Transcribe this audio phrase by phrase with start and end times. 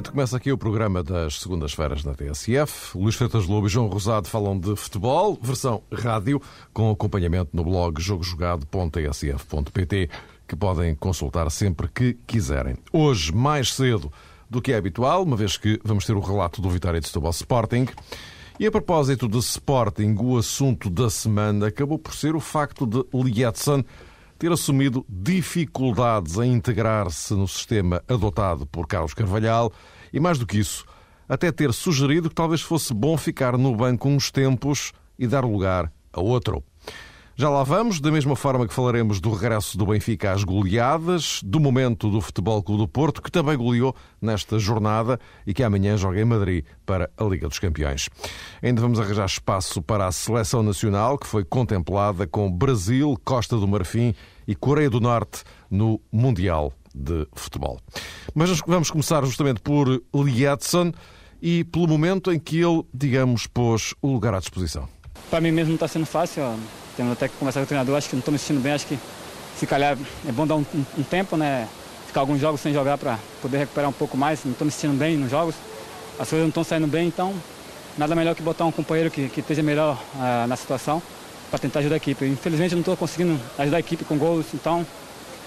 [0.00, 2.96] Noite, começa aqui o programa das segundas-feiras na TSF.
[2.96, 6.40] Luís Freitas Lobo e João Rosado falam de futebol, versão rádio,
[6.72, 10.08] com acompanhamento no blog jogojogado.tsf.pt,
[10.48, 12.78] que podem consultar sempre que quiserem.
[12.90, 14.10] Hoje, mais cedo
[14.48, 17.32] do que é habitual, uma vez que vamos ter o relato do Vitória de Setúbal
[17.32, 17.86] Sporting.
[18.58, 23.04] E a propósito de Sporting, o assunto da semana acabou por ser o facto de
[23.12, 23.84] Lietzen
[24.40, 29.70] ter assumido dificuldades em integrar-se no sistema adotado por Carlos Carvalhal
[30.10, 30.86] e, mais do que isso,
[31.28, 35.92] até ter sugerido que talvez fosse bom ficar no banco uns tempos e dar lugar
[36.10, 36.64] a outro.
[37.40, 41.58] Já lá vamos, da mesma forma que falaremos do regresso do Benfica às goleadas, do
[41.58, 46.20] momento do Futebol Clube do Porto, que também goleou nesta jornada e que amanhã joga
[46.20, 48.10] em Madrid para a Liga dos Campeões.
[48.62, 53.66] Ainda vamos arranjar espaço para a seleção nacional, que foi contemplada com Brasil, Costa do
[53.66, 54.14] Marfim
[54.50, 57.78] e Coreia do Norte no Mundial de Futebol.
[58.34, 60.92] Mas vamos começar justamente por Lietzen
[61.40, 64.88] e pelo momento em que ele, digamos, pôs o lugar à disposição.
[65.30, 66.42] Para mim mesmo não está sendo fácil.
[66.96, 68.88] Temos até que conversar com o treinador, acho que não estou me sentindo bem, acho
[68.88, 68.98] que
[69.56, 70.64] se calhar é bom dar um,
[70.98, 71.68] um tempo, né?
[72.08, 74.98] Ficar alguns jogos sem jogar para poder recuperar um pouco mais, não estou me sentindo
[74.98, 75.54] bem nos jogos,
[76.18, 77.32] as coisas não estão saindo bem, então
[77.96, 81.00] nada melhor que botar um companheiro que, que esteja melhor uh, na situação
[81.50, 82.24] para tentar ajudar a equipe.
[82.26, 84.86] Infelizmente não estou conseguindo ajudar a equipe com gols, então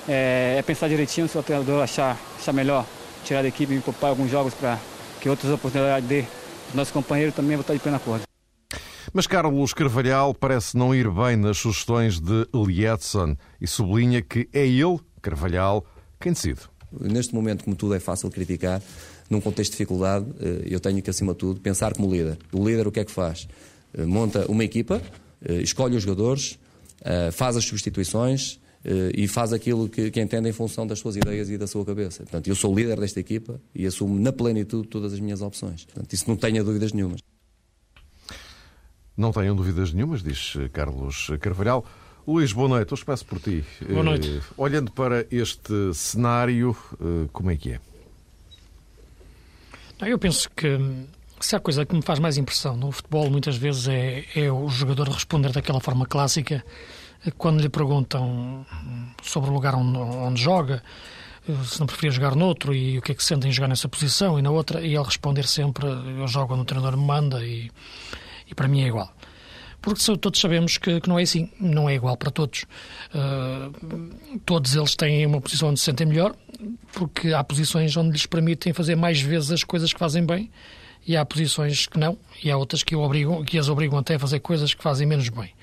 [0.08, 2.86] é, é, pensar direitinho se o treinador achar, achar melhor
[3.24, 4.78] tirar da equipe e poupar alguns jogos para
[5.22, 6.26] que outras oportunidades dê.
[6.74, 8.24] Nosso companheiro também vou estar de plena acordo.
[9.14, 14.66] Mas Carlos Carvalhal parece não ir bem nas sugestões de Lietzen e sublinha que é
[14.66, 15.86] ele, Carvalhal,
[16.20, 16.62] quem decide.
[17.00, 18.82] Neste momento, como tudo é fácil criticar,
[19.30, 22.38] num contexto de dificuldade, eh, eu tenho que, acima de tudo, pensar como líder.
[22.52, 23.48] O líder o que é que faz?
[23.94, 25.02] Eh, monta uma equipa,
[25.62, 26.58] escolhe os jogadores,
[27.34, 28.60] faz as substituições,
[29.16, 32.24] e faz aquilo que, que, entende em função das suas ideias e da sua cabeça.
[32.24, 35.86] Portanto, eu sou o líder desta equipa e assumo na plenitude todas as minhas opções.
[35.86, 37.22] Portanto, isso não tenha dúvidas nenhumas.
[39.16, 41.86] Não tenham dúvidas nenhumas, diz Carlos Carvalhal.
[42.26, 42.94] Luís, boa noite.
[42.94, 43.66] Hoje começo por ti.
[43.88, 44.30] Boa noite.
[44.30, 47.80] Uh, olhando para este cenário, uh, como é que é?
[50.02, 50.68] Eu penso que
[51.46, 54.68] se há coisa que me faz mais impressão no futebol, muitas vezes, é, é o
[54.70, 56.64] jogador responder daquela forma clássica
[57.38, 58.66] quando lhe perguntam
[59.22, 60.84] sobre o lugar onde, onde joga,
[61.66, 64.38] se não preferia jogar noutro e o que é que sente em jogar nessa posição
[64.38, 67.72] e na outra, e ele responder sempre: Eu jogo onde o treinador me manda e
[68.50, 69.12] e para mim é igual.
[69.82, 72.66] Porque todos sabemos que, que não é assim, não é igual para todos.
[73.14, 76.34] Uh, todos eles têm uma posição onde se sentem melhor,
[76.94, 80.50] porque há posições onde lhes permitem fazer mais vezes as coisas que fazem bem,
[81.06, 84.20] e há posições que não, e há outras que, obrigam, que as obrigam até a
[84.20, 85.54] fazer coisas que fazem menos bem.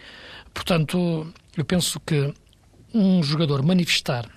[0.53, 2.33] Portanto, eu penso que
[2.93, 4.29] um jogador manifestar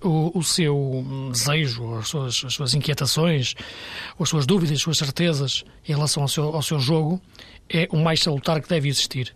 [0.00, 3.54] o, o seu desejo, as suas, as suas inquietações,
[4.18, 7.20] as suas dúvidas, as suas certezas em relação ao seu, ao seu jogo,
[7.68, 9.34] é o mais salutar que deve existir.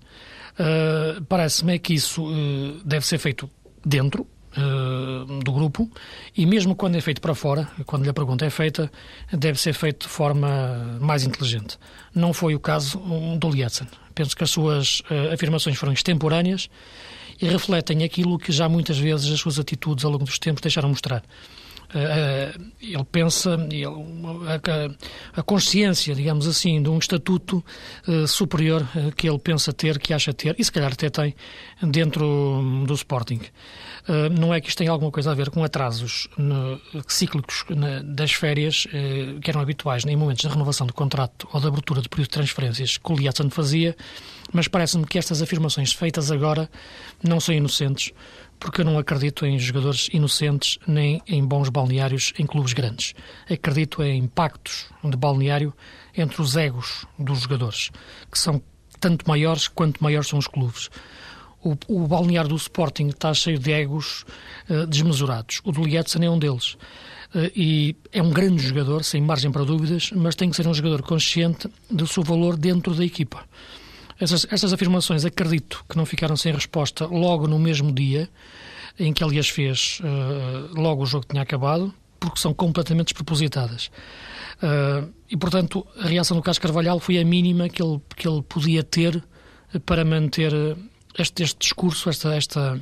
[0.53, 3.48] Uh, Parece-me que isso uh, deve ser feito
[3.84, 4.26] dentro
[4.56, 5.91] uh, do grupo
[6.37, 8.91] e mesmo quando é feito para fora, quando a pergunta é feita,
[9.33, 11.78] deve ser feito de forma mais inteligente.
[12.15, 12.99] Não foi o caso
[13.39, 13.87] do Lietzen.
[14.15, 15.03] Penso que as suas
[15.33, 16.71] afirmações foram extemporâneas
[17.41, 20.89] e refletem aquilo que já muitas vezes as suas atitudes ao longo dos tempos deixaram
[20.89, 21.22] mostrar.
[21.94, 27.64] Eh, eh, ele pensa, ele, a, a, consciência, digamos assim, de um estatuto
[28.06, 28.86] uh, superior
[29.16, 31.34] que ele pensa ter, que acha ter, e se calhar até tem,
[31.82, 33.41] dentro do Sporting.
[34.38, 38.32] Não é que isto tenha alguma coisa a ver com atrasos no, cíclicos na, das
[38.32, 38.86] férias,
[39.42, 42.32] que eram habituais em momentos de renovação do contrato ou de abertura de período de
[42.32, 43.97] transferências que o Liatzen fazia,
[44.53, 46.71] mas parece-me que estas afirmações feitas agora
[47.22, 48.13] não são inocentes,
[48.59, 53.15] porque eu não acredito em jogadores inocentes nem em bons balneários em clubes grandes.
[53.51, 55.75] Acredito em pactos de balneário
[56.16, 57.91] entre os egos dos jogadores,
[58.31, 58.63] que são
[59.01, 60.89] tanto maiores quanto maiores são os clubes.
[61.63, 64.25] O, o balneário do Sporting está cheio de egos
[64.71, 65.60] uh, desmesurados.
[65.65, 66.75] O do Lietzen é um deles.
[67.34, 70.72] Uh, e é um grande jogador, sem margem para dúvidas, mas tem que ser um
[70.72, 73.45] jogador consciente do seu valor dentro da equipa.
[74.18, 78.28] Essas, essas afirmações acredito que não ficaram sem resposta logo no mesmo dia
[78.98, 83.91] em que ele as fez, uh, logo o jogo tinha acabado, porque são completamente despropositadas.
[84.57, 88.42] Uh, e, portanto, a reação do Carlos Carvalhal foi a mínima que ele, que ele
[88.42, 89.22] podia ter
[89.84, 90.53] para manter
[91.18, 92.80] este, este discurso, esta, esta,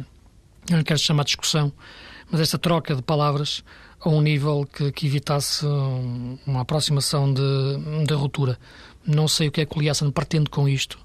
[0.71, 1.73] não quero chamar de discussão,
[2.31, 3.65] mas esta troca de palavras
[4.01, 5.65] a um nível que, que evitasse
[6.47, 7.43] uma aproximação de,
[8.07, 8.59] de ruptura.
[9.07, 10.99] Não sei o que é que o Liassan pretende com isto.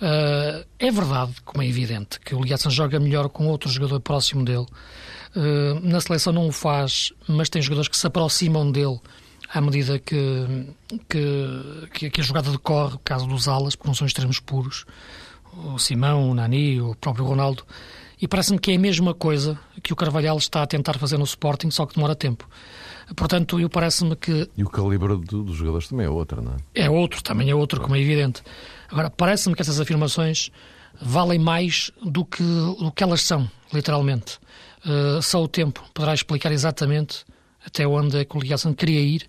[0.00, 4.44] Uh, é verdade, como é evidente, que o Liassan joga melhor com outro jogador próximo
[4.44, 4.66] dele.
[5.34, 9.00] Uh, na seleção não o faz, mas tem jogadores que se aproximam dele
[9.52, 10.66] à medida que,
[11.08, 14.84] que, que a jogada decorre, o caso dos alas, porque não são extremos puros,
[15.52, 17.64] o Simão, o Nani, o próprio Ronaldo,
[18.20, 21.24] e parece-me que é a mesma coisa que o Carvalhal está a tentar fazer no
[21.24, 22.48] Sporting, só que demora tempo.
[23.16, 24.48] Portanto, eu parece-me que.
[24.56, 26.84] E o calibre do, dos jogadores também é outro, não é?
[26.84, 28.42] É outro, também é outro, como é evidente.
[28.90, 30.50] Agora, parece-me que essas afirmações
[31.00, 34.38] valem mais do que, do que elas são, literalmente.
[34.84, 37.24] Uh, só o tempo poderá explicar exatamente
[37.64, 39.28] até onde é que o Liasson queria ir,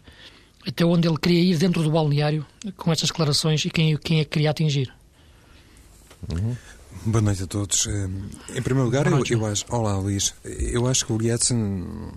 [0.65, 2.45] até onde ele queria ir dentro do balneário
[2.77, 4.93] com estas declarações e quem, quem é que queria atingir.
[6.31, 6.55] Uhum.
[7.05, 7.87] Boa noite a todos.
[7.87, 8.09] Eh,
[8.57, 9.65] em primeiro lugar, eu, eu, acho.
[9.69, 10.33] Olá, Luís.
[10.43, 11.57] Eu acho que o Lietzen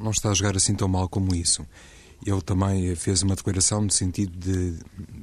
[0.01, 1.65] não está a jogar assim tão mal como isso.
[2.27, 4.77] Ele também fez uma declaração no sentido de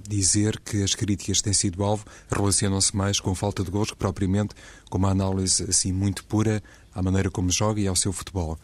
[0.08, 3.98] dizer que as críticas têm sido alvo relacionam-se mais com a falta de gols que
[3.98, 4.54] propriamente
[4.90, 6.62] com uma análise assim muito pura
[6.94, 8.58] à maneira como joga e ao seu futebol.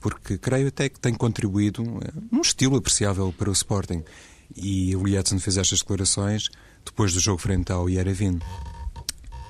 [0.00, 4.02] Porque creio até que tem contribuído eh, num estilo apreciável para o Sporting.
[4.56, 6.48] E o Lietzen fez estas declarações
[6.84, 8.40] depois do jogo frente ao Yerevan.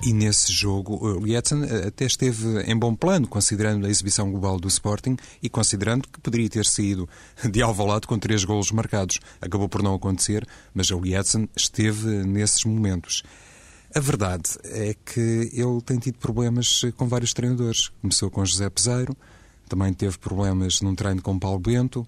[0.03, 4.59] E nesse jogo, o Lietzen eh, até esteve em bom plano, considerando a exibição global
[4.59, 7.07] do Sporting e considerando que poderia ter saído
[7.51, 9.19] de Alvalade com três golos marcados.
[9.39, 13.21] Acabou por não acontecer, mas o Lietzen esteve nesses momentos.
[13.93, 17.89] A verdade é que ele tem tido problemas com vários treinadores.
[18.01, 19.15] Começou com José Peseiro,
[19.69, 22.07] também teve problemas num treino com Paulo Bento.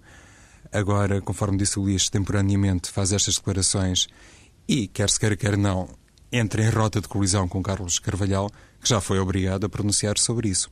[0.71, 4.07] Agora, conforme disse o Luís, temporariamente faz estas declarações
[4.67, 5.87] e, quer se queira, quer não,
[6.33, 8.49] entra em rota de colisão com Carlos Carvalhal,
[8.81, 10.69] que já foi obrigado a pronunciar sobre isso.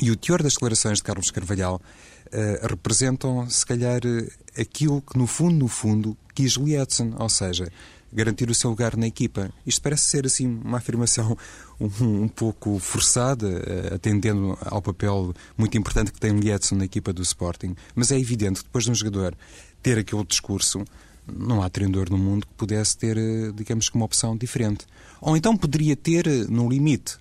[0.00, 1.82] E o teor das declarações de Carlos Carvalhal
[2.26, 7.66] uh, representam, se calhar, eh, aquilo que, no fundo, no fundo, quis Lietzen, ou seja,
[8.12, 9.50] garantir o seu lugar na equipa.
[9.66, 11.36] Isto parece ser, assim, uma afirmação
[11.80, 17.12] um, um pouco forçada, uh, atendendo ao papel muito importante que tem Lietzen na equipa
[17.12, 19.34] do Sporting, mas é evidente, depois de um jogador
[19.82, 20.84] ter aquele discurso,
[21.32, 24.86] não há treinador no mundo que pudesse ter, eh, digamos que, uma opção diferente.
[25.20, 27.16] Ou então poderia ter, eh, no limite,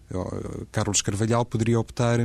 [0.71, 2.19] Carlos Carvalhal poderia optar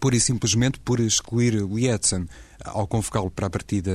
[0.00, 2.26] pura e simplesmente por excluir Lietzen
[2.64, 3.92] ao convocá-lo para a partida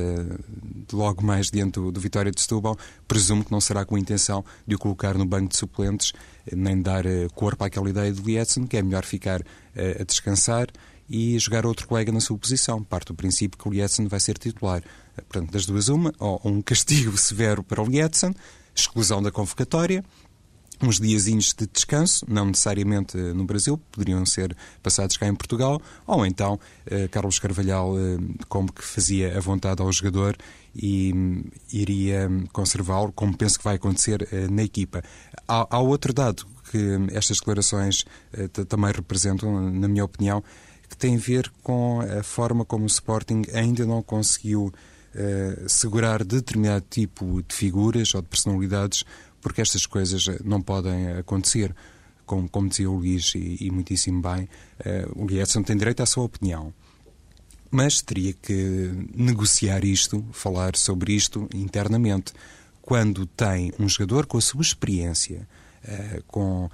[0.94, 4.76] logo mais diante do, Vitória de Setúbal, presumo que não será com a intenção de
[4.76, 6.14] o colocar no banco de suplentes,
[6.52, 9.42] nem dar eh, corpo àquela ideia de Lietzen, que é melhor ficar
[10.00, 10.68] a descansar
[11.10, 12.84] e jogar outro colega na sua posição.
[12.84, 14.84] Parte do princípio que o Lietzen vai ser titular.
[15.16, 18.34] Portanto, das duas, uma, ou um castigo severo para o Lietzen,
[18.76, 20.04] exclusão da convocatória,
[20.82, 26.26] uns diazinhos de descanso, não necessariamente no Brasil, poderiam ser passados cá em Portugal, ou
[26.26, 28.18] então eh, Carlos Carvalhal, eh,
[28.48, 30.38] como que fazia a vontade ao jogador
[30.74, 35.04] e hum, iria conservá-lo, como penso que vai acontecer eh, na equipa.
[35.48, 38.06] Há, há, outro dado que estas declarações
[38.68, 40.44] também representam, na minha opinião,
[40.90, 44.74] que tem a ver com a forma como o Sporting ainda não conseguiu
[45.16, 49.06] uh, segurar determinado tipo de figuras ou de personalidades,
[49.40, 51.74] porque estas coisas eh, não podem acontecer.
[52.26, 54.50] Como, como dizia o Luís, e, e muitíssimo bem,
[54.80, 56.74] uh, o Lietzen tem direito à sua opinião.
[57.72, 62.34] Mas teria que negociar isto, falar sobre isto internamente.
[62.82, 65.48] Quando tem um jogador com a sua experiência,
[65.86, 66.70] uh, com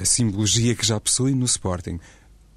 [0.00, 2.00] a simbologia que já possui no Sporting,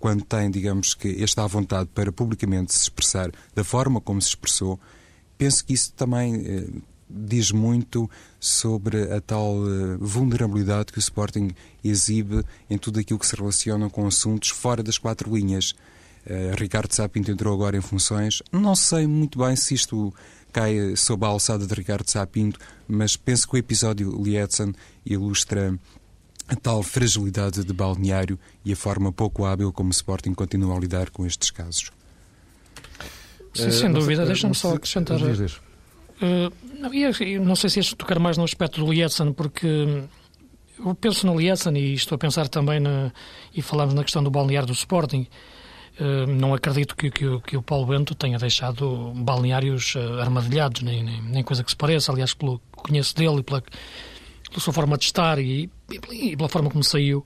[0.03, 4.77] quando tem, digamos que, esta vontade para publicamente se expressar da forma como se expressou,
[5.37, 6.67] penso que isso também eh,
[7.09, 13.25] diz muito sobre a tal eh, vulnerabilidade que o Sporting exibe em tudo aquilo que
[13.25, 15.71] se relaciona com assuntos fora das quatro linhas.
[16.25, 18.43] Uh, Ricardo Sapinto entrou agora em funções.
[18.51, 20.13] Não sei muito bem se isto
[20.51, 24.73] cai sob a alçada de Ricardo Sapinto, mas penso que o episódio Lietzen
[25.05, 25.79] ilustra
[26.47, 30.79] a tal fragilidade de balneário e a forma pouco hábil como o Sporting continua a
[30.79, 31.91] lidar com estes casos.
[33.53, 34.25] Sim, sem uh, dúvida.
[34.25, 35.19] Deixa-me só acrescentar.
[35.21, 40.03] Uh, não, eu não sei se este tocar mais no aspecto do Lietzen, porque
[40.79, 43.11] eu penso no Lietzen e estou a pensar também na,
[43.53, 45.27] e falamos na questão do balneário do Sporting.
[45.99, 51.03] Uh, não acredito que, que, que, o Paulo Bento tenha deixado balneários uh, armadilhados, nem,
[51.03, 52.11] nem, nem, coisa que se pareça.
[52.11, 53.63] Aliás, pelo que conheço dele e pela,
[54.53, 55.69] pela sua forma de estar e,
[56.11, 57.25] e, pela forma como saiu,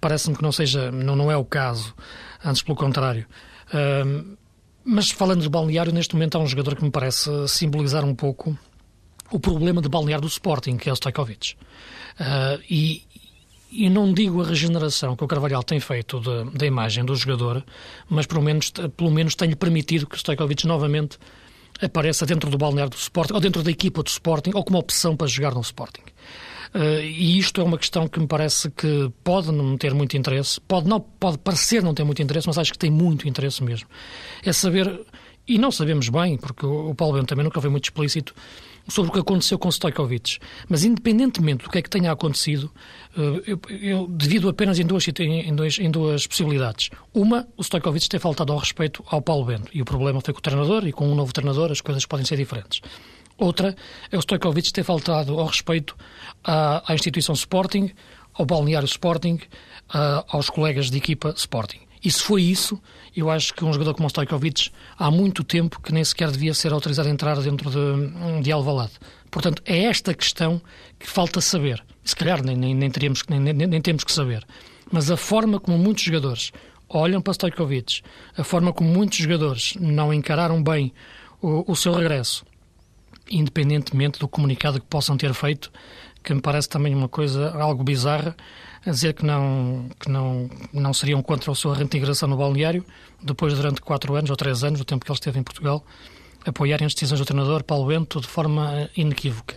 [0.00, 1.94] parece-me que não seja, não, não é o caso.
[2.44, 3.26] Antes, pelo contrário.
[3.68, 4.36] Uh,
[4.84, 8.56] mas falando de balneário, neste momento há um jogador que me parece simbolizar um pouco
[9.30, 11.54] o problema de balneário do Sporting, que é o Stojkovic.
[12.20, 13.02] Uh, e,
[13.70, 17.64] e não digo a regeneração que o Carvalhal tem feito da imagem do jogador,
[18.08, 21.18] mas pelo menos, pelo menos tem-lhe permitido que o Stojkovic novamente
[21.80, 25.16] apareça dentro do balneário do Sporting, ou dentro da equipa do Sporting, ou como opção
[25.16, 26.02] para jogar no Sporting.
[26.74, 30.60] Uh, e isto é uma questão que me parece que pode não ter muito interesse,
[30.60, 33.88] pode, não, pode parecer não ter muito interesse, mas acho que tem muito interesse mesmo.
[34.44, 35.04] É saber
[35.46, 38.34] E não sabemos bem, porque o Paulo Bento também nunca foi muito explícito,
[38.88, 40.38] sobre o que aconteceu com Stojkovic.
[40.68, 42.70] Mas, independentemente do que é que tenha acontecido,
[43.46, 46.90] eu, eu divido apenas em duas, em, dois, em duas possibilidades.
[47.12, 49.70] Uma, o Stojkovic ter faltado ao respeito ao Paulo Bento.
[49.72, 52.24] E o problema foi com o treinador, e com um novo treinador as coisas podem
[52.24, 52.80] ser diferentes.
[53.38, 53.74] Outra
[54.10, 55.96] é o Stojkovic ter faltado ao respeito
[56.44, 57.90] à, à instituição Sporting,
[58.34, 59.38] ao balneário Sporting,
[60.28, 61.80] aos colegas de equipa Sporting.
[62.04, 62.80] E se foi isso,
[63.14, 66.52] eu acho que um jogador como o Stojkovic há muito tempo que nem sequer devia
[66.52, 68.92] ser autorizado a entrar dentro de, de Alvalade.
[69.30, 70.60] Portanto, é esta questão
[70.98, 71.82] que falta saber.
[72.04, 74.44] Se calhar nem, nem, nem, teríamos, nem, nem, nem temos que saber.
[74.90, 76.52] Mas a forma como muitos jogadores
[76.88, 78.02] olham para Stojkovic,
[78.36, 80.92] a forma como muitos jogadores não encararam bem
[81.40, 82.44] o, o seu regresso,
[83.30, 85.72] independentemente do comunicado que possam ter feito,
[86.22, 88.36] que me parece também uma coisa algo bizarra,
[88.84, 92.84] a dizer que não, que não, não seriam contra a sua reintegração no balneário,
[93.22, 95.84] depois, durante quatro anos ou três anos, o tempo que ele esteve em Portugal,
[96.44, 99.56] apoiarem as decisões do treinador Paulo Bento de forma inequívoca.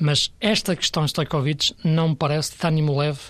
[0.00, 3.20] Mas esta questão de Stojkovic não me parece de ânimo leve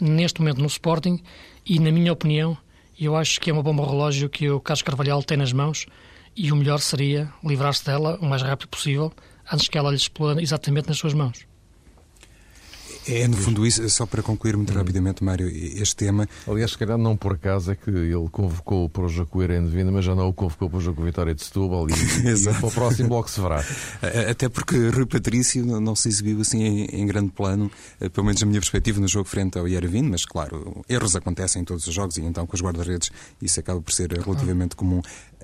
[0.00, 1.20] neste momento no Sporting
[1.66, 2.56] e, na minha opinião,
[2.98, 5.86] eu acho que é uma bomba relógio que o Carlos Carvalhal tem nas mãos
[6.36, 9.12] e o melhor seria livrar-se dela o mais rápido possível
[9.52, 11.49] antes que ela lhe exploda exatamente nas suas mãos.
[13.08, 14.76] É, no fundo, isso, só para concluir muito hum.
[14.76, 16.28] rapidamente, Mário, este tema.
[16.46, 19.90] Aliás, se calhar não por acaso é que ele convocou para o Jacueira em Devina,
[19.90, 22.70] mas já não o convocou para o Jogo Vitória de Setúbal e, e para o
[22.70, 23.64] próximo bloco se verá.
[24.30, 28.40] Até porque Rui Patrício não se exibiu assim em, em, grande plano, eh, pelo menos
[28.40, 31.94] na minha perspectiva, no jogo frente ao Iervin, mas claro, erros acontecem em todos os
[31.94, 35.00] jogos e então com os guarda-redes isso acaba por ser relativamente comum.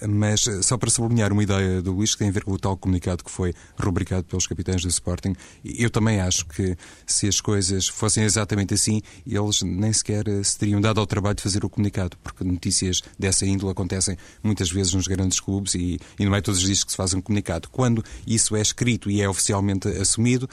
[0.09, 2.59] Mas eh, só para sublinhar uma ideia do Luís que tem a ver com o
[2.59, 5.35] tal comunicado que foi rubricado pelos capitães do Sporting,
[5.65, 6.77] eu também acho que
[7.07, 11.37] se as coisas fossem exatamente assim, eles nem sequer eh, se teriam dado ao trabalho
[11.37, 15.99] de fazer o comunicado, porque notícias dessa índole acontecem muitas vezes nos grandes clubes e,
[16.19, 17.69] e não é todos os dias que se faz um comunicado.
[17.71, 20.49] Quando isso é escrito e é oficialmente assumido,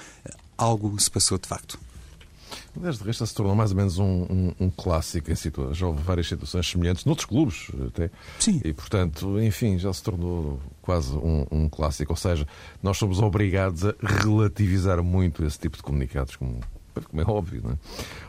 [0.58, 1.78] algo se passou de facto.
[2.76, 5.78] Desde resto se tornou mais ou menos um, um, um clássico em situações.
[5.78, 8.10] Já houve várias situações semelhantes, noutros clubes até.
[8.40, 8.62] Sim.
[8.64, 12.14] E, portanto, enfim, já se tornou quase um, um, clássico.
[12.14, 12.48] Ou seja,
[12.82, 16.60] nós somos obrigados a relativizar muito esse tipo de comunicados, como,
[17.10, 17.62] como é óbvio.
[17.64, 17.78] Não é?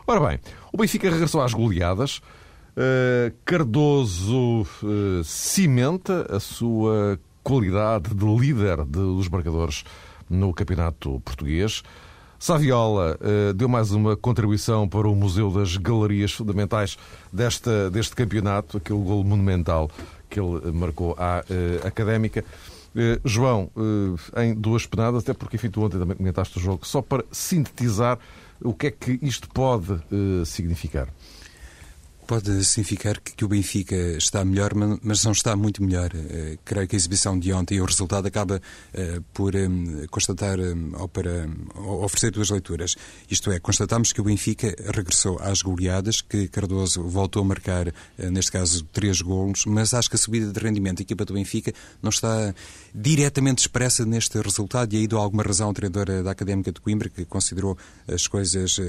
[0.05, 0.39] Ora bem,
[0.71, 2.21] o Benfica regressou às goleadas.
[2.77, 9.83] Uh, Cardoso uh, cimenta a sua qualidade de líder dos marcadores
[10.29, 11.83] no campeonato português.
[12.39, 16.97] Saviola uh, deu mais uma contribuição para o Museu das Galerias Fundamentais
[17.31, 19.89] desta, deste campeonato, aquele gol monumental
[20.29, 22.43] que ele marcou à uh, Académica.
[22.95, 23.69] Uh, João,
[24.37, 28.17] em duas penadas, até porque enfim, tu ontem também comentaste o jogo, só para sintetizar
[28.61, 29.99] o que é que isto pode
[30.45, 31.09] significar
[32.25, 36.11] pode significar que, que, o Benfica está melhor, mas não está muito melhor.
[36.13, 40.59] Uh, creio que a exibição de ontem e o resultado acaba uh, por um, constatar
[40.59, 42.95] um, ou para um, oferecer duas leituras.
[43.29, 47.93] Isto é, constatamos que o Benfica regressou às goleadas, que Cardoso voltou a marcar, uh,
[48.31, 51.73] neste caso, três golos, mas acho que a subida de rendimento da equipa do Benfica
[52.01, 52.53] não está
[52.93, 57.09] diretamente expressa neste resultado e aí dou alguma razão ao treinador da Académica de Coimbra,
[57.09, 57.77] que considerou
[58.07, 58.79] as coisas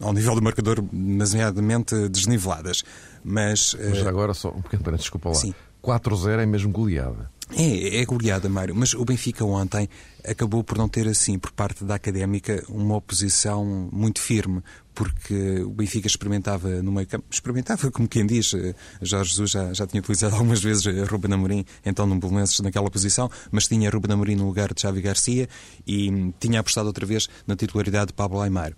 [0.00, 2.82] ao nível do marcador demasiadamente desniveladas Mas,
[3.22, 4.08] mas uh...
[4.08, 5.34] agora só um pequeno parênteses, desculpa lá.
[5.34, 5.54] Sim.
[5.82, 7.30] 4-0 é mesmo goleada.
[7.52, 8.74] É, é goleada, Mário.
[8.74, 9.88] Mas o Benfica ontem
[10.24, 14.62] acabou por não ter, assim, por parte da académica, uma oposição muito firme,
[14.94, 19.72] porque o Benfica experimentava no meio campo, experimentava, como quem diz, eh, Jorge Jesus já,
[19.72, 24.12] já tinha utilizado algumas vezes Ruben Amorim, então no Belenenses naquela posição, mas tinha Ruben
[24.12, 25.48] Amorim no lugar de Xavi Garcia
[25.86, 28.74] e tinha apostado outra vez na titularidade de Pablo Aymar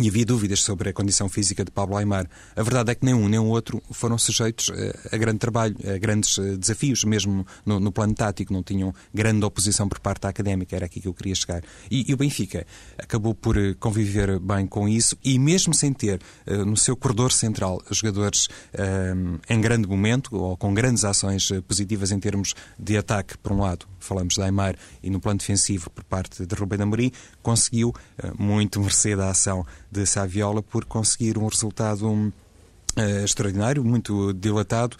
[0.00, 2.26] e havia dúvidas sobre a condição física de Pablo Aymar.
[2.56, 5.76] A verdade é que nem um nem o outro foram sujeitos eh, a grande trabalho,
[5.86, 10.22] a grandes eh, desafios, mesmo no, no, plano tático, não tinham grande oposição por parte
[10.22, 11.62] da académica, era aqui que eu queria chegar.
[11.90, 12.66] E, e o Benfica
[12.98, 16.20] acabou por eh, conviver bem com isso e mesmo sem ter
[16.66, 18.48] no seu corredor central jogadores
[19.48, 23.86] em grande momento ou com grandes ações positivas em termos de ataque, por um lado,
[23.98, 27.94] falamos de Aymar, e no plano defensivo por parte de Rubén Amorim, conseguiu,
[28.38, 32.32] muito mercê da ação de Saviola por conseguir um resultado uh,
[33.22, 34.96] extraordinário, muito dilatado,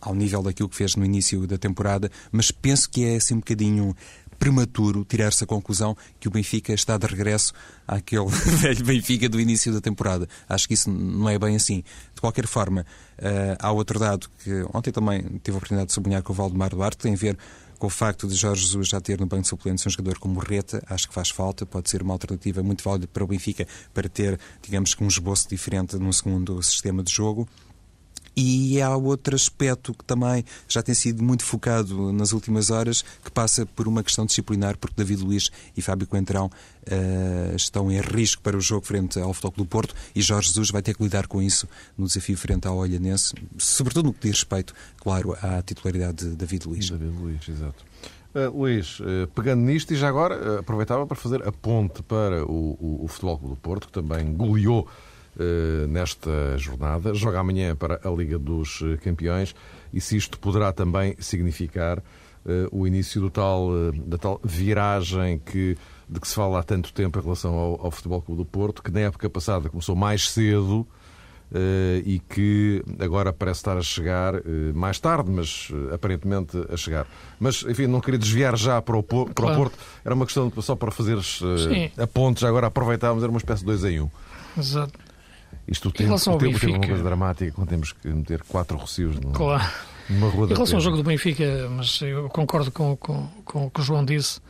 [0.00, 3.38] ao nível daquilo que fez no início da temporada, mas penso que é assim um
[3.38, 3.94] bocadinho
[4.36, 7.52] prematuro tirar-se a conclusão que o Benfica está de regresso
[7.86, 8.26] àquele
[8.58, 10.28] velho Benfica do início da temporada.
[10.48, 11.84] Acho que isso não é bem assim.
[12.12, 12.84] De qualquer forma,
[13.20, 16.70] uh, há outro dado que ontem também tive a oportunidade de sublinhar com o Valdemar
[16.70, 17.38] Duarte, tem a ver
[17.82, 20.38] com o facto de Jorge Jesus já ter no banco de suplentes um jogador como
[20.38, 24.08] Reta, acho que faz falta, pode ser uma alternativa muito válida para o Benfica para
[24.08, 27.48] ter, digamos um esboço diferente num segundo sistema de jogo.
[28.36, 33.30] E há outro aspecto que também já tem sido muito focado nas últimas horas, que
[33.30, 38.42] passa por uma questão disciplinar, porque David Luiz e Fábio Coentrão uh, estão em risco
[38.42, 41.26] para o jogo frente ao Futebol do Porto e Jorge Jesus vai ter que lidar
[41.26, 46.28] com isso no desafio frente ao Olhanense, sobretudo no que diz respeito, claro, à titularidade
[46.28, 46.90] de David Luiz.
[46.90, 47.84] David Luiz, exato.
[48.34, 52.46] Uh, Luís, uh, pegando nisto e já agora uh, aproveitava para fazer a ponte para
[52.46, 54.88] o, o, o Futebol do Porto, que também goleou
[55.88, 59.54] nesta jornada, joga amanhã para a Liga dos Campeões
[59.92, 62.02] e se isto poderá também significar
[62.70, 63.70] o início do tal,
[64.04, 67.90] da tal viragem que, de que se fala há tanto tempo em relação ao, ao
[67.90, 70.86] Futebol Clube do Porto, que na época passada começou mais cedo
[71.52, 74.42] uh, e que agora parece estar a chegar uh,
[74.74, 77.06] mais tarde, mas uh, aparentemente a chegar.
[77.38, 79.54] Mas, enfim, não queria desviar já para o, para claro.
[79.54, 81.40] o Porto, era uma questão só para fazeres
[81.96, 84.10] a ponte, já agora aproveitávamos, era uma espécie de dois em um.
[84.56, 84.98] Exato.
[85.66, 89.16] Isto o tempo, o tempo teve uma coisa dramática quando temos que meter quatro recios
[89.16, 89.70] no, claro.
[90.08, 93.66] numa rua da Em relação ao jogo do Benfica, mas eu concordo com, com, com
[93.66, 94.40] o que o João disse,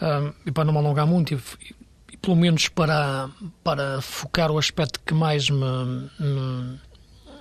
[0.00, 1.40] um, e para não me alongar muito,
[2.22, 3.28] pelo menos para,
[3.62, 6.80] para focar o aspecto que mais me, me,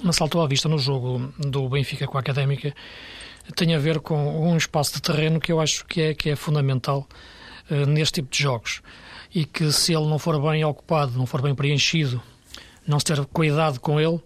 [0.03, 2.74] me saltou à vista no jogo do Benfica com a Académica,
[3.56, 6.36] tem a ver com um espaço de terreno que eu acho que é, que é
[6.36, 7.08] fundamental
[7.70, 8.82] uh, neste tipo de jogos.
[9.34, 12.22] E que se ele não for bem ocupado, não for bem preenchido,
[12.89, 14.19] não se ter cuidado com ele,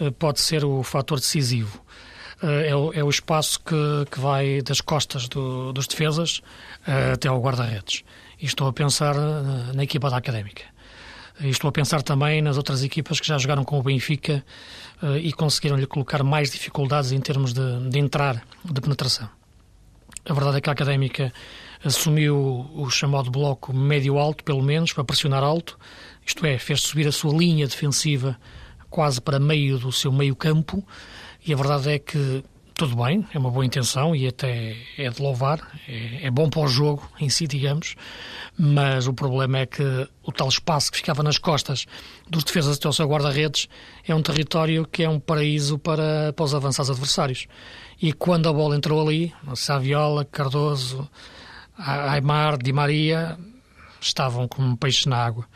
[0.00, 1.80] uh, pode ser o fator decisivo.
[2.42, 3.74] Uh, é, o, é, o, espaço que,
[4.10, 6.40] que vai das costas do, dos defesas
[7.12, 8.02] até ao guarda-redes.
[8.40, 10.62] E estou a pensar eh, na equipa da Académica.
[11.38, 14.42] E estou a pensar também nas outras equipas que já jogaram com o Benfica
[15.20, 19.28] e conseguiram-lhe colocar mais dificuldades em termos de, de entrar, de penetração.
[20.24, 21.32] A verdade é que a Académica
[21.84, 25.78] assumiu o chamado bloco médio-alto, pelo menos, para pressionar alto,
[26.24, 28.38] isto é, fez subir a sua linha defensiva
[28.88, 30.84] quase para meio do seu meio-campo,
[31.46, 32.42] e a verdade é que
[32.80, 36.62] tudo bem, é uma boa intenção e até é de louvar, é, é, bom para
[36.62, 37.94] o jogo em si, digamos,
[38.58, 39.82] mas o problema é que
[40.22, 41.84] o tal espaço que ficava nas costas
[42.26, 43.68] dos defesas até o seu guarda-redes
[44.08, 47.46] é um território que é um paraíso para, para os avançados adversários.
[48.00, 51.06] E quando a bola entrou ali, Saviola, Cardoso,
[51.76, 53.38] Aymar, Di Maria,
[54.00, 55.46] estavam como peixes na água.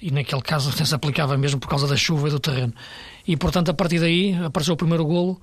[0.00, 2.72] E naquele caso se aplicava mesmo por causa da chuva e do terreno.
[3.26, 5.40] E portanto, a partir daí, apareceu o primeiro golo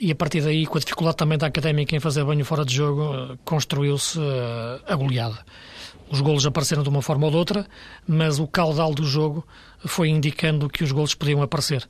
[0.00, 2.72] e a partir daí, com a dificuldade também da Académica em fazer banho fora de
[2.72, 5.44] jogo, construiu-se eh, a goleada.
[6.08, 7.66] Os golos apareceram de uma forma ou de outra,
[8.06, 9.44] mas o caudal do jogo
[9.84, 11.86] foi indicando que os golos podiam aparecer.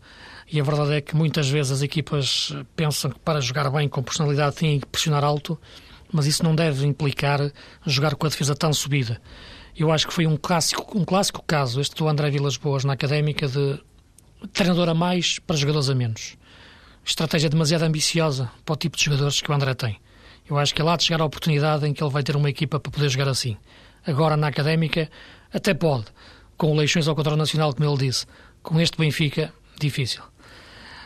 [0.50, 4.02] E a verdade é que muitas vezes as equipas pensam que para jogar bem com
[4.02, 5.60] personalidade têm que pressionar alto,
[6.10, 7.52] mas isso não deve implicar
[7.86, 9.20] jogar com a defesa tão subida.
[9.78, 12.94] Eu acho que foi um clássico, um clássico caso, este do André Vilas Boas na
[12.94, 13.80] Académica, de
[14.52, 16.36] treinador a mais para jogadores a menos
[17.08, 19.98] estratégia demasiado ambiciosa para o tipo de jogadores que o André tem.
[20.48, 22.50] Eu acho que é lá de chegar a oportunidade em que ele vai ter uma
[22.50, 23.56] equipa para poder jogar assim.
[24.06, 25.10] Agora, na académica,
[25.52, 26.06] até pode.
[26.56, 28.26] Com eleições ao controle nacional, como ele disse.
[28.62, 30.22] Com este Benfica, difícil.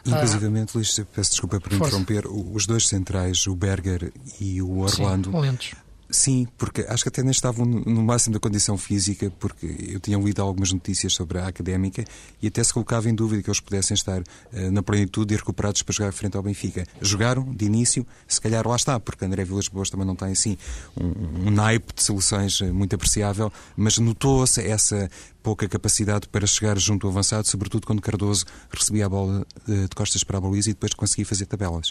[0.04, 1.96] Inclusive, ah, Luís, peço desculpa por força.
[1.96, 5.76] interromper, os dois centrais, o Berger e o Orlando, Sim,
[6.12, 10.18] Sim, porque acho que até nem estavam no máximo da condição física, porque eu tinha
[10.18, 12.04] lido algumas notícias sobre a académica
[12.40, 15.82] e até se colocava em dúvida que eles pudessem estar uh, na plenitude e recuperados
[15.82, 16.86] para jogar frente ao Benfica.
[17.00, 20.58] Jogaram de início, se calhar lá está, porque André Vilas Boas também não tem assim
[21.00, 25.10] um, um naipe de soluções eh, muito apreciável, mas notou-se essa
[25.42, 29.94] pouca capacidade para chegar junto ao avançado, sobretudo quando Cardoso recebia a bola de, de
[29.96, 31.90] costas para a baliza e depois conseguia fazer tabelas.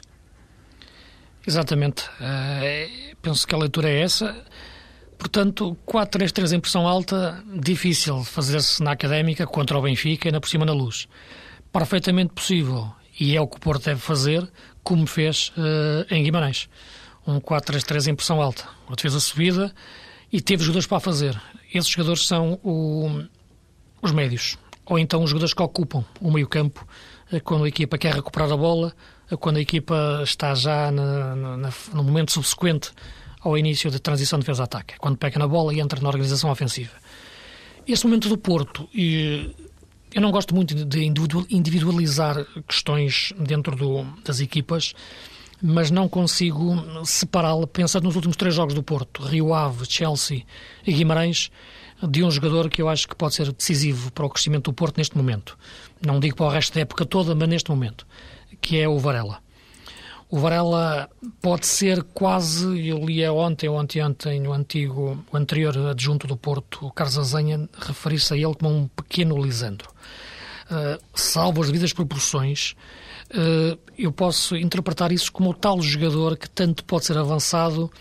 [1.46, 2.04] Exatamente.
[2.20, 4.36] Uh, penso que a leitura é essa.
[5.18, 10.50] Portanto, 4-3-3 em pressão alta, difícil fazer-se na académica contra o Benfica e ainda por
[10.50, 11.08] cima na luz.
[11.72, 14.50] Perfeitamente possível, e é o que o Porto deve fazer,
[14.84, 16.68] como fez uh, em Guimarães.
[17.26, 18.64] Um 4-3-3 em pressão alta.
[18.88, 19.72] Uma defesa subida
[20.34, 21.40] e teve jogadores para fazer.
[21.72, 23.24] Esses jogadores são o,
[24.02, 26.86] os médios, ou então os jogadores que ocupam o meio-campo
[27.32, 28.94] eh, quando a equipa quer recuperar a bola
[29.38, 32.92] quando a equipa está já na, na, no momento subsequente
[33.42, 36.92] ao início da transição de defesa-ataque, quando pega na bola e entra na organização ofensiva.
[37.88, 39.56] Este momento do Porto, e
[40.14, 41.04] eu não gosto muito de
[41.50, 44.94] individualizar questões dentro do, das equipas,
[45.62, 50.44] mas não consigo separá-la, pensando nos últimos três jogos do Porto, Rio Ave, Chelsea
[50.86, 51.52] e Guimarães,
[52.02, 54.98] de um jogador que eu acho que pode ser decisivo para o crescimento do Porto
[54.98, 55.58] neste momento.
[56.04, 58.06] Não digo para o resto da época toda, mas neste momento
[58.62, 59.40] que é o Varela.
[60.30, 61.10] O Varela
[61.42, 66.90] pode ser quase, eu li ontem ou anteontem, o antigo, o anterior adjunto do Porto,
[66.92, 69.90] Carlos Azanha, referir-se a ele como um pequeno Lisandro.
[70.72, 72.76] uh, salvo as devidas proporções,
[73.32, 77.92] uh, eu posso interpretar isso como o tal jogador que tanto pode ser avançado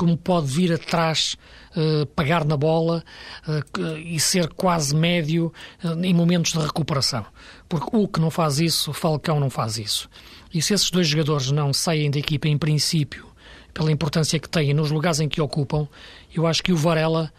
[0.00, 1.36] como pode vir atrás,
[1.76, 3.04] uh, pegar na bola
[3.46, 5.52] uh, e ser quase médio
[5.84, 7.26] uh, em momentos de recuperação.
[7.68, 10.08] Porque o que não faz isso, o Falcão não faz isso.
[10.54, 13.26] E se esses dois jogadores não saem da equipa em princípio,
[13.74, 15.86] pela importância que têm nos lugares em que ocupam,
[16.34, 17.30] eu acho que o Varela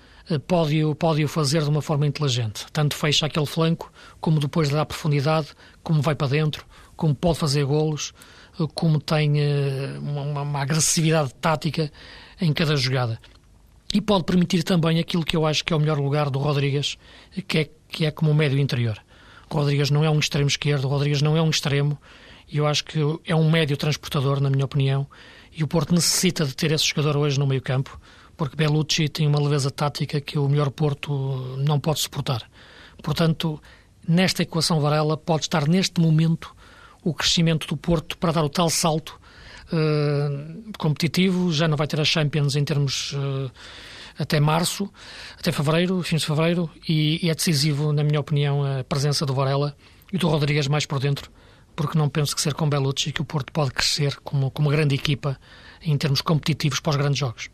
[0.48, 2.68] pode, pode o fazer de uma forma inteligente.
[2.72, 5.48] Tanto fecha aquele flanco, como depois dá profundidade,
[5.82, 6.64] como vai para dentro,
[6.96, 8.14] como pode fazer golos,
[8.76, 9.34] como tem
[10.00, 11.92] uma, uma agressividade tática
[12.42, 13.20] em cada jogada.
[13.94, 16.98] E pode permitir também aquilo que eu acho que é o melhor lugar do Rodrigues,
[17.48, 18.98] que é, que é como médio interior.
[19.50, 21.98] O Rodrigues não é um extremo esquerdo, o Rodrigues não é um extremo,
[22.50, 25.06] e eu acho que é um médio transportador, na minha opinião,
[25.52, 28.00] e o Porto necessita de ter esse jogador hoje no meio campo,
[28.38, 32.50] porque Bellucci tem uma leveza tática que o melhor Porto não pode suportar.
[33.04, 33.62] Portanto,
[34.08, 36.56] nesta equação Varela pode estar neste momento
[37.04, 39.20] o crescimento do Porto para dar o tal salto
[39.68, 43.52] uh, competitivo, já não vai ter a Champions em termos uh,
[44.18, 44.90] até março,
[45.38, 49.34] até fevereiro, fins de fevereiro, e, e, é decisivo, na minha opinião, a presença do
[49.34, 49.76] Varela
[50.12, 51.32] e do Rodrigues mais por dentro,
[51.76, 54.76] porque não penso que ser com Belucci que o Porto pode crescer como, como uma
[54.76, 55.40] grande equipa
[55.82, 57.50] em termos competitivos para os grandes jogos.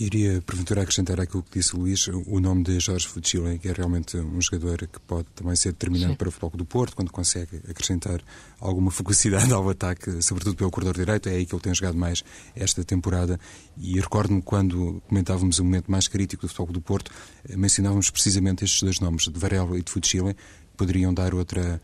[0.00, 3.72] Iria, porventura, acrescentar aquilo que disse o Luís, o nome de Jorge Fuchile, que é
[3.72, 6.16] realmente um jogador que pode também ser determinante Sim.
[6.16, 8.20] para o futebol do Porto, quando consegue acrescentar
[8.60, 11.28] alguma focusidade ao ataque, sobretudo pelo corredor direito.
[11.28, 12.22] É aí que ele tem jogado mais
[12.54, 13.40] esta temporada.
[13.76, 17.10] E recordo-me quando comentávamos o momento mais crítico do futebol do Porto,
[17.48, 20.36] eh, mencionávamos precisamente estes dois nomes, de Varela e de Fuchile,
[20.76, 21.82] poderiam dar outra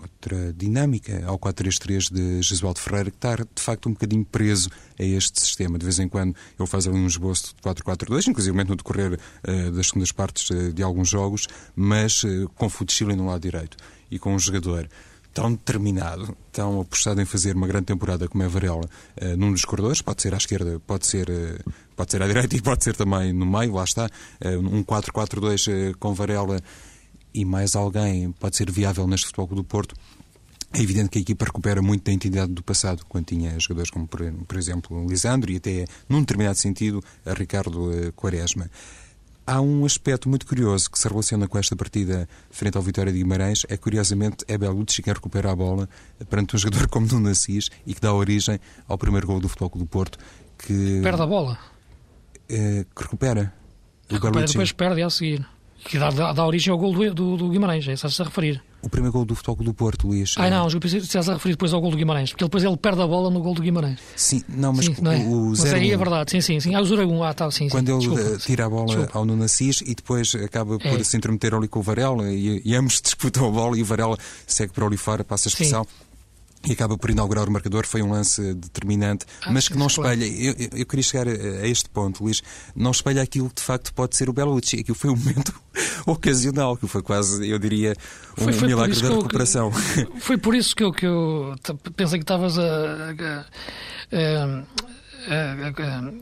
[0.00, 5.02] outra dinâmica ao 4-3-3 de Jesualdo Ferreira, que está de facto um bocadinho preso a
[5.02, 5.78] este sistema.
[5.78, 9.70] De vez em quando ele faz ali um esboço de 4-4-2, inclusive no decorrer uh,
[9.72, 13.76] das segundas partes uh, de alguns jogos, mas uh, com Futsile no lado direito
[14.10, 14.88] e com um jogador
[15.32, 18.84] tão determinado, tão apostado em fazer uma grande temporada como é Varela,
[19.20, 22.56] uh, num dos corredores, pode ser à esquerda, pode ser, uh, pode ser à direita
[22.56, 24.08] e pode ser também no meio, lá está,
[24.60, 26.60] um 4-4-2 com Varela
[27.34, 29.94] e mais alguém pode ser viável neste Futebol do Porto,
[30.72, 34.08] é evidente que a equipa recupera muito da entidade do passado, quando tinha jogadores como,
[34.08, 38.68] por, exemplo, Lisandro e até, num determinado sentido, a Ricardo uh, Quaresma.
[39.46, 43.18] Há um aspecto muito curioso que se relaciona com esta partida frente ao Vitória de
[43.18, 43.60] Guimarães.
[43.68, 45.88] É, curiosamente, é Belucci quem recupera a bola
[46.30, 49.78] perante um jogador como Nuno Assis e que dá origem ao primeiro gol do Futebol
[49.78, 50.18] do Porto.
[50.58, 51.58] Que, perde a bola?
[52.50, 53.54] Uh, que recupera.
[54.08, 55.46] Recupera, depois perde a seguir
[55.84, 58.20] que dá, dá, dá, origem ao gol do, do, do Guimarães, é isso que estás
[58.20, 58.62] a referir.
[58.82, 60.34] O primeiro gol do Futebol do Porto, Luís.
[60.36, 63.06] Ah, não, estás a referir depois ao gol do Guimarães, porque depois ele perde a
[63.06, 63.98] bola no gol do Guimarães.
[64.14, 65.16] Sim, não, mas sim, não é?
[65.16, 65.70] o zero...
[65.70, 66.74] Mas aí é verdade, sim, sim, sim.
[66.74, 67.92] Ah, o 0 ah, tá, sim, Quando sim.
[67.92, 69.18] ele Desculpa, tira a bola Desculpa.
[69.18, 71.04] ao Nuno Assis e depois acaba por é.
[71.04, 74.18] se intrometer ali com o Varela e, e ambos disputam a bola e o Varela
[74.46, 75.84] segue para ali fora, passa a expressão.
[75.84, 76.03] Sim
[76.66, 77.86] e acaba por inaugurar o marcador.
[77.86, 80.24] Foi um lance determinante, ah, mas que não espelha.
[80.24, 82.42] Eu, eu, queria chegar a, este ponto, Luís.
[82.74, 84.80] Não espelha aquilo que de facto pode ser o Belucci.
[84.80, 85.54] Aquilo foi um momento
[86.06, 87.94] ocasional, que foi quase, eu diria,
[88.38, 89.70] um foi, foi milagre da recuperação.
[89.96, 91.54] Eu, foi por isso que eu, que eu
[91.96, 93.14] pensei que estavas a,
[94.12, 94.64] a,
[95.28, 96.14] a,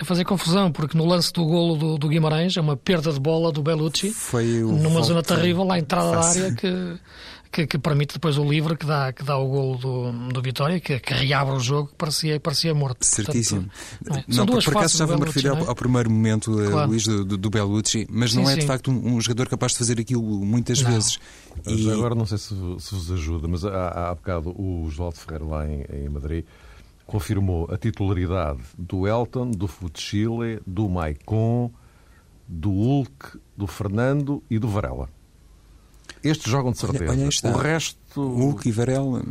[0.00, 3.20] a fazer confusão, porque no lance do golo do, do, Guimarães, é uma perda de
[3.20, 6.66] bola do Belucci, foi numa zona terrível, lá à entrada da área, que
[7.50, 10.78] que, que, permite depois o livre que dá, que dá o golo do, do Vitória,
[10.78, 13.04] que, que reabre o jogo, que parecia, parecia morto.
[13.04, 13.68] Certíssimo.
[14.02, 14.36] Portanto, não, é?
[14.38, 15.66] não duas por acaso estava a referir ao, é?
[15.66, 16.88] ao, primeiro momento, eh, claro.
[16.90, 18.60] Luís, do, do, Bellucci, mas sim, não é sim.
[18.60, 20.92] de facto um, um, jogador capaz de fazer aquilo muitas não.
[20.92, 21.18] vezes.
[21.66, 21.90] E...
[21.90, 25.66] Agora não sei se, se, vos ajuda, mas há, há bocado o Oswaldo Ferreira lá
[25.66, 26.44] em, em Madrid
[27.10, 31.72] confirmou a titularidade do Elton, do Futchile, do Maicon,
[32.46, 35.08] do Hulk, do Fernando e do Varela.
[36.22, 37.10] Estes jogam de certeza.
[37.10, 37.98] Olha, olha o resto.
[38.16, 39.22] O Hulk e Varela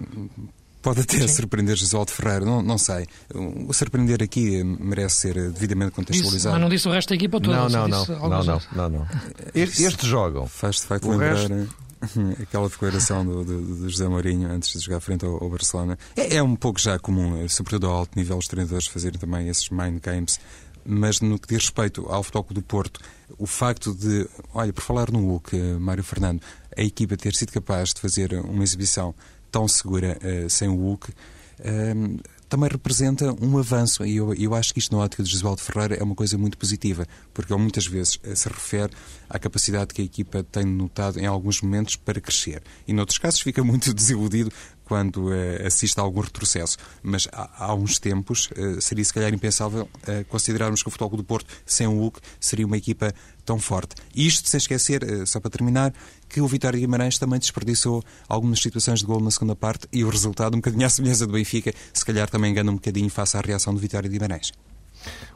[0.82, 1.28] pode até Sim.
[1.28, 3.06] surpreender Josualdo Ferreira, não, não sei.
[3.34, 6.38] O surpreender aqui merece ser devidamente contextualizado.
[6.38, 7.56] Disse, mas não disse o resto da equipa toda.
[7.56, 9.08] Não, não, não, não, não, não, não.
[9.54, 10.48] Estes jogam.
[10.48, 11.76] Faz de facto o lembrar resto...
[12.42, 15.98] aquela declaração do, do, do, José Mourinho antes de jogar frente ao, ao Barcelona.
[16.16, 19.70] É, é, um pouco já comum, sobretudo ao alto nível, os treinadores fazerem também esses
[19.70, 20.40] mind games
[20.86, 23.00] mas no que diz respeito ao Futebol do Porto,
[23.38, 26.42] o facto de, olha, por falar no Hulk, Mário Fernando,
[26.80, 29.14] a equipa ter sido capaz de fazer uma exibição
[29.52, 34.04] tão segura uh, sem o Hulk, uh, também representa um avanço.
[34.04, 36.58] E eu, eu acho que isto, na ótica de Josualdo Ferreira, é uma coisa muito
[36.58, 38.92] positiva, porque ele muitas vezes eh, se refere
[39.30, 42.64] à capacidade que a equipa tem notado em alguns momentos para crescer.
[42.88, 44.52] E noutros casos fica muito desiludido
[44.90, 46.76] quando uh, assiste a algum retrocesso.
[47.04, 51.16] Mas há, há uns tempos uh, seria se calhar impensável uh, considerarmos que o Futebol
[51.16, 53.14] do Porto, sem o Hulk, seria uma equipa
[53.46, 53.96] tão forte.
[54.16, 55.94] Isto sem esquecer, só para terminar,
[56.28, 60.10] que o Vitória Guimarães também desperdiçou algumas situações de gol na segunda parte e o
[60.10, 63.42] resultado, um bocadinho à semelhança do Benfica, se calhar também engana um bocadinho face à
[63.42, 64.52] reação do Vitória Guimarães.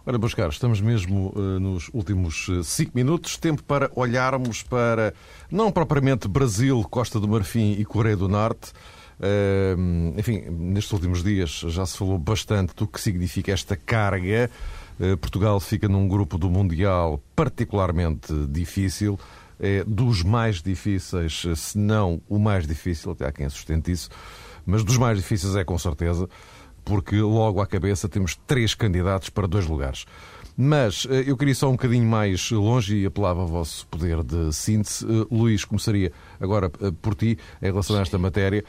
[0.06, 3.38] Ora, meus caros, estamos mesmo uh, nos últimos 5 uh, minutos.
[3.38, 5.14] Tempo para olharmos para,
[5.50, 8.74] não propriamente Brasil, Costa do Marfim e Coreia do Norte.
[10.18, 14.50] Enfim, nestes últimos dias já se falou bastante do que significa esta carga.
[15.22, 19.20] Portugal fica num grupo do Mundial particularmente difícil.
[19.60, 24.10] É dos mais difíceis, se não o mais difícil, até há quem sustente isso,
[24.66, 26.28] mas dos mais difíceis é com certeza
[26.84, 30.06] porque logo à cabeça temos três candidatos para dois lugares.
[30.56, 34.54] Mas eh, eu queria só um bocadinho mais longe e apelava ao vosso poder de
[34.54, 35.06] síntese.
[35.06, 38.64] Eh, Luís, começaria agora eh, por ti em relação a esta matéria.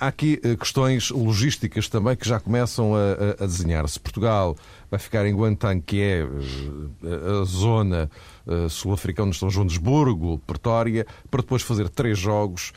[0.00, 3.98] Há aqui questões logísticas também que já começam a, a desenhar-se.
[3.98, 4.56] Portugal
[4.90, 6.26] vai ficar em Guantang, que é
[7.40, 8.10] a zona
[8.68, 9.48] sul-africana de São
[10.44, 12.72] Pretória, para depois fazer três jogos,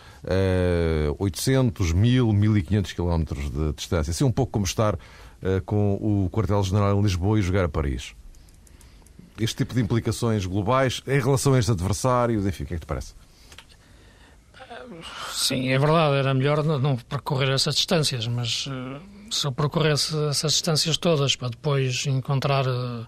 [1.17, 4.11] 800, 1000, 1500 quilómetros de distância.
[4.11, 4.95] Assim um pouco como estar
[5.65, 8.13] com o quartel-general em Lisboa e jogar a Paris.
[9.39, 12.81] Este tipo de implicações globais em relação a estes adversários, enfim, o que é que
[12.81, 13.13] te parece?
[15.31, 18.99] Sim, é verdade, era melhor não percorrer essas distâncias, mas eh,
[19.31, 23.07] se eu percorresse essas distâncias todas para depois encontrar uh,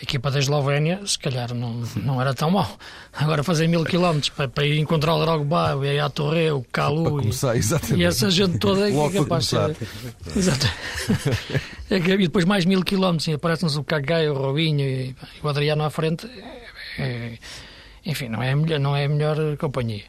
[0.00, 2.78] a equipa da Eslovénia, se calhar não, não era tão mau.
[3.12, 7.20] Agora fazer mil quilómetros para, para ir encontrar o Drogba, o Yaya Torre, o Calu
[7.20, 7.60] começar, e,
[7.96, 9.76] e, essa gente toda é, é capaz de ser.
[10.34, 10.66] Exato.
[11.90, 15.82] É e depois mais mil quilómetros e aparece-nos o Cagai, o Robinho e, o Adriano
[15.82, 16.24] à frente.
[16.96, 17.38] É, é,
[18.06, 20.04] enfim, não é, a melhor, não é a melhor companhia.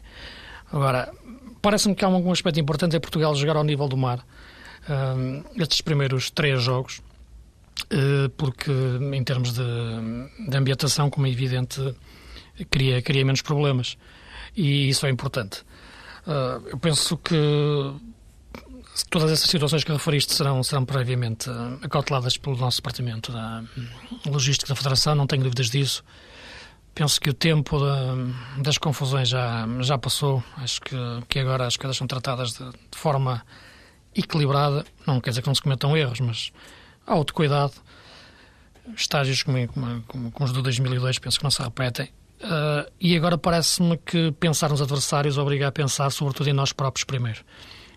[0.72, 1.12] Agora,
[1.60, 4.24] parece-me que há um, aspecto importante é Portugal jogar ao nível do mar.
[4.88, 7.02] Um, estes primeiros três jogos
[8.36, 11.80] porque em termos de, de ambientação, como é evidente,
[12.70, 13.96] cria, cria menos problemas.
[14.56, 15.64] E isso é importante.
[16.26, 17.34] Eh, eu penso que
[19.10, 23.64] todas essas situações que referiste serão, serão previamente eh, acauteladas pelo nosso departamento da
[24.26, 26.04] logística da Federação, não tenho dúvidas disso.
[26.94, 27.78] Penso que o tempo
[28.58, 30.44] das confusões já, já passou.
[30.58, 33.42] Acho que, que agora as coisas são tratadas de, de forma
[34.14, 34.84] equilibrada.
[35.06, 36.52] Não quer dizer que não se cometam erros, mas
[37.06, 37.74] autocuidado,
[38.96, 42.06] estágios como, como, como, os do 2002 penso que não se repetem.
[42.40, 47.04] Uh, e agora parece-me que pensar nos adversários obriga a pensar sobretudo em nós próprios
[47.04, 47.40] primeiro.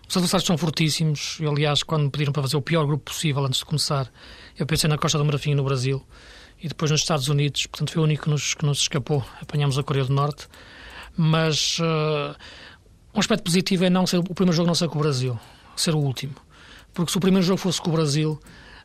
[0.08, 1.38] Os adversários são fortíssimos.
[1.40, 4.10] Eu, aliás, quando me pediram para fazer o pior grupo possível antes de começar,
[4.56, 6.06] eu pensei na Costa do Marfim no Brasil
[6.62, 7.66] e depois nos Estados Unidos.
[7.66, 9.24] Portanto, foi o único que nos, que nos escapou.
[9.42, 10.46] Apanhamos a Coreia do Norte.
[11.16, 12.36] Mas uh,
[13.14, 15.38] um aspecto positivo é não ser o primeiro jogo não ser com o Brasil,
[15.74, 16.34] ser o último.
[16.92, 18.40] Porque se o primeiro jogo fosse com o Brasil,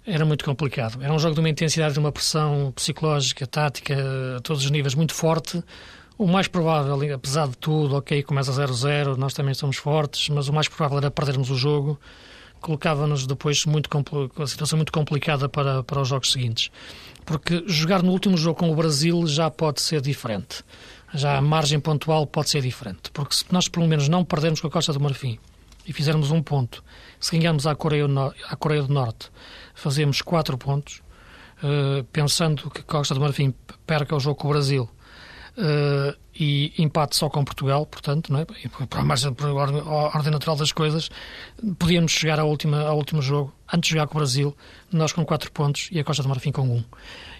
[0.06, 1.02] era muito complicado.
[1.02, 3.96] Era um jogo de uma intensidade, de uma pressão psicológica, tática,
[4.38, 5.64] a todos os níveis, muito forte.
[6.18, 10.54] O mais provável, apesar de tudo, ok, começa 0-0, nós também somos fortes, mas o
[10.54, 12.00] mais provável era perdermos o jogo.
[12.60, 13.90] Colocava-nos depois muito
[14.38, 16.70] a situação muito complicada para, para os jogos seguintes.
[17.26, 20.64] Porque jogar no último jogo com o Brasil já pode ser diferente.
[21.14, 23.10] Já a margem pontual pode ser diferente.
[23.12, 25.40] Porque se nós, pelo menos, não perdermos com a Costa do Marfim
[25.88, 26.84] e fizermos um ponto,
[27.20, 28.06] se ganharmos à Coreia,
[28.48, 29.32] à Coreia do Norte
[29.74, 31.02] fazemos quatro pontos,
[31.64, 33.54] uh, pensando que Costa do Marfim
[33.86, 34.90] perca o jogo com o Brasil
[35.58, 38.46] uh, e empate só com Portugal, portanto, não é?
[38.46, 41.10] por, margem, por a ordem natural das coisas,
[41.78, 44.56] podíamos chegar ao, última, ao último jogo, antes de jogar com o Brasil,
[44.92, 46.84] nós com quatro pontos e a Costa do Marfim com um.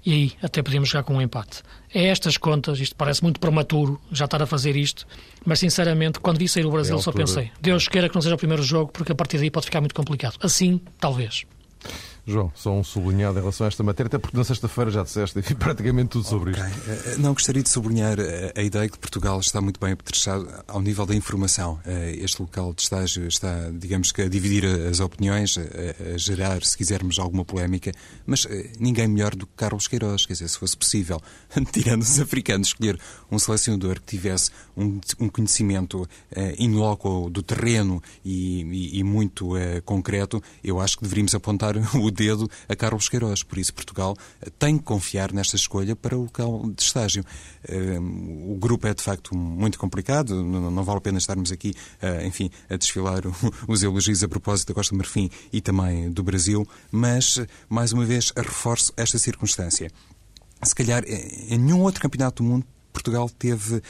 [0.06, 1.64] E aí até podíamos jogar com um empate.
[1.94, 5.08] É estas contas, isto parece muito prematuro já estar a fazer isto,
[5.46, 8.36] mas sinceramente, quando vi sair o Brasil, é só pensei: Deus queira que não seja
[8.36, 10.38] o primeiro jogo, porque a partir daí pode ficar muito complicado.
[10.42, 11.46] Assim, talvez.
[12.26, 15.40] João, só um sublinhado em relação a esta matéria, até porque na sexta-feira já disseste
[15.40, 16.64] enfim, praticamente tudo sobre okay.
[16.64, 16.90] isto.
[16.90, 20.82] Eh, não gostaria de sublinhar eh, a ideia que Portugal está muito bem apetrechado ao
[20.82, 21.80] nível da informação.
[21.84, 26.78] Eh, este local de estágio está, digamos que, a dividir as opiniões, a gerar, se
[26.78, 27.92] quisermos, alguma polémica,
[28.26, 28.48] mas
[28.80, 31.20] ninguém melhor do que Carlos Queiroz, quer dizer, se fosse possível,
[31.72, 33.00] tirando os africanos, escolher
[33.32, 36.08] um selecionador que tivesse um, um conhecimento
[36.58, 39.52] in loco do terreno e, e, e muito
[39.86, 43.44] concreto, eu acho que deveríamos apontar o dedo a Carlos Queiroz.
[43.44, 47.24] Por isso, Portugal eh, tem que confiar nesta escolha para o local de estágio.
[47.68, 50.44] Eh, o grupo é, de facto, muito complicado.
[50.44, 53.22] Não vale a pena estarmos aqui, eh, enfim, a desfilar
[53.68, 58.32] os elogios a propósito da Costa Marfim e também do Brasil, mas, mais uma vez,
[58.36, 59.92] reforço esta circunstância.
[60.64, 63.82] Se calhar, em nenhum outro campeonato do mundo Portugal teve uh,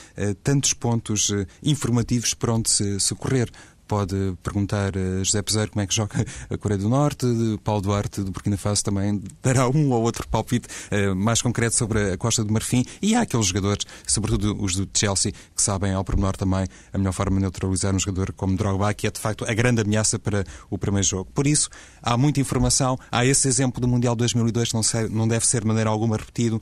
[0.43, 3.51] tantos pontos uh, informativos para onde se, se correr
[3.91, 7.25] pode perguntar a José Peseiro como é que joga a Coreia do Norte,
[7.61, 10.69] Paulo Duarte do Burkina Faso também dará um ou outro palpite
[11.13, 15.33] mais concreto sobre a Costa do Marfim e há aqueles jogadores, sobretudo os do Chelsea,
[15.53, 19.07] que sabem ao pormenor também a melhor forma de neutralizar um jogador como Drogba, que
[19.07, 21.29] é de facto a grande ameaça para o primeiro jogo.
[21.33, 21.69] Por isso,
[22.01, 25.67] há muita informação, há esse exemplo do Mundial 2002 que não, não deve ser de
[25.67, 26.61] maneira alguma repetido.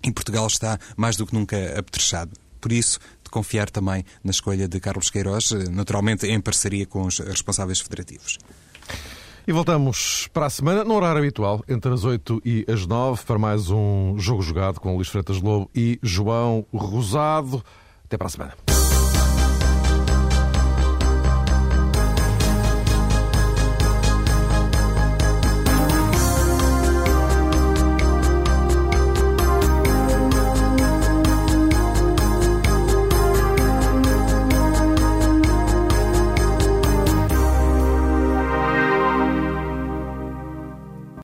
[0.00, 2.30] Em Portugal está mais do que nunca apetrechado.
[2.60, 3.00] Por isso,
[3.32, 8.38] confiar também na escolha de Carlos Queiroz, naturalmente em parceria com os responsáveis federativos.
[9.46, 13.38] E voltamos para a semana, no horário habitual, entre as 8 e as 9, para
[13.38, 17.64] mais um jogo jogado com Luís Freitas Lobo e João Rosado.
[18.04, 18.71] Até para a semana.